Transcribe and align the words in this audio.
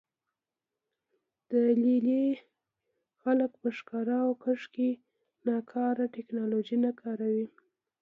د 1.49 1.51
لې 1.81 1.97
لې 2.07 2.25
خلک 3.21 3.51
په 3.61 3.69
ښکار 3.77 4.07
او 4.25 4.29
کښت 4.43 4.67
کې 4.75 4.89
ناکاره 5.47 6.05
ټکنالوژي 6.15 6.77
نه 6.85 6.91
کاروي 7.01 7.45